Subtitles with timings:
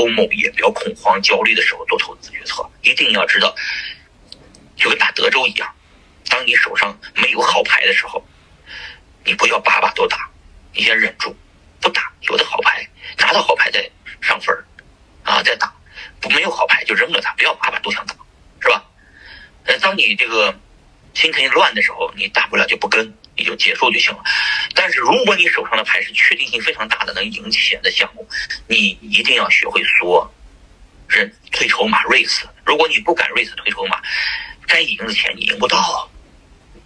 [0.00, 3.54] FOMO 也不要恐慌焦虑的时候做投资决策，一定要知道，
[4.74, 5.70] 就跟打德州一样，
[6.30, 8.24] 当你手上没有好牌的时候，
[9.24, 10.30] 你不要把把都打，
[10.72, 11.36] 你先忍住，
[11.80, 13.90] 不打，有的好牌拿到好牌再
[14.22, 14.64] 上分儿，
[15.22, 15.70] 啊，再打，
[16.18, 18.14] 不没有好牌就扔了它，不要把把都想打，
[18.62, 18.82] 是吧？
[19.64, 20.58] 呃，当你这个
[21.12, 24.22] 心情乱的时候，你大不了就不跟，你就结束就行了。
[24.74, 28.28] 但是如果你手上的牌是确定性非常大的能赢钱的项目，
[28.68, 30.30] 你一定要学会缩，
[31.08, 32.42] 认推筹码 race。
[32.66, 33.98] 如果你不敢 race 推筹码，
[34.66, 36.10] 该赢的钱你赢不到，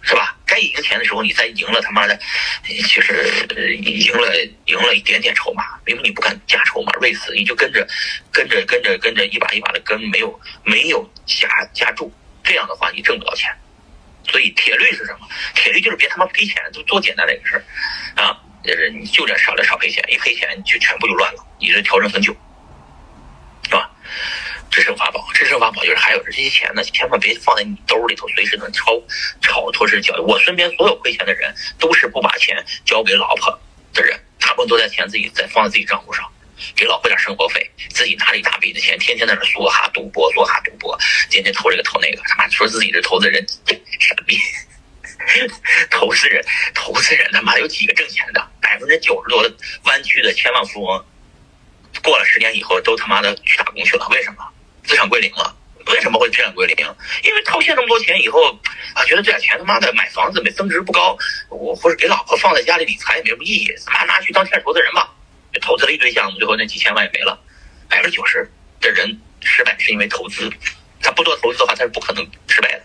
[0.01, 0.37] 是吧？
[0.45, 2.17] 该赢钱的时候你再赢了，他妈的，
[2.65, 3.45] 其实
[3.81, 7.85] 赢了赢了一点点筹码，因为你不敢加筹码 race，你就跟着
[8.31, 12.09] 跟着跟着跟着一把一把的跟，没有没有加加注，
[12.43, 13.53] 这样的话你挣不到钱。
[14.27, 15.27] 所以铁律是什么？
[15.53, 17.63] 铁律就是别他妈赔钱，就多简单的一个事儿
[18.21, 18.37] 啊！
[18.63, 22.35] 就是你就这少了少赔钱，一赔钱就全部就乱了，你这调整很久，
[23.63, 23.89] 是吧？
[24.71, 29.01] 制胜法宝，制胜法宝就是还有这些钱呢，千万别放在你兜里头，随时能超
[29.41, 30.21] 超脱身交易。
[30.21, 33.57] 我身边所有亏钱的人，都是不把钱交给老婆
[33.93, 36.29] 的人，大部分都在钱自己在放在自己账户上。
[36.73, 40.97] 给老婆点生活费，自己拿了一大笔的钱，天天在那梭哈赌博，梭哈赌博，
[41.29, 43.45] 天天投这个投那个，他妈说自己是投资人，
[45.89, 48.47] 投资人，投资人他妈有几个挣钱的？
[48.61, 51.05] 百分之九十多的湾区的千万富翁，
[52.03, 54.37] 过了十年以后都他妈的去打工去了，为什么？
[54.83, 55.55] 资产归零了。
[55.87, 56.75] 为什么会资产归零？
[57.23, 58.51] 因为套现那么多钱以后
[58.95, 61.15] 啊，觉得这点钱他妈的买房子没增值不高，
[61.49, 65.11] 我或者给老婆放在家里理财也没什么意义，他妈拿去当天使投资人吧。
[65.61, 67.39] 投资了一堆项目，最后那几千万也没了。
[67.87, 68.51] 百分之九十
[68.81, 70.51] 的人失败是因为投资，
[71.01, 72.84] 他不做投资的话，他是不可能失败的！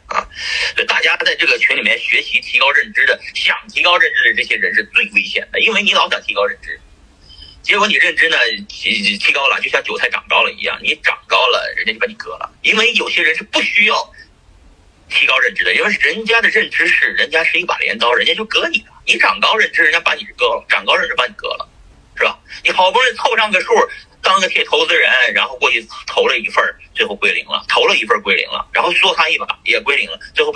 [1.01, 6.79] 大家在这个群里面学习提高认知的，想提高认知的这些人是最危险的，因为你老想提高认知，
[7.63, 8.37] 结果你认知呢
[8.69, 12.53] 提提高了，就像韭菜长高了一样，你长高了，人家就把你割了。
[12.61, 14.13] 因为有些人是不需要
[15.09, 18.93] 提高认知的，因为人家的认知是人家是一把镰刀，人家就割你了。
[19.07, 21.67] 你长高认知，人家把你割了；长高认知把你割了。
[22.15, 22.39] 是吧？
[22.63, 23.73] 你好不容易凑上个数，
[24.21, 26.63] 当个铁投资人，然后过去投了一份，
[26.95, 30.51] 最后归零了；投了一份归零了，然后说他一把也归零了，最后。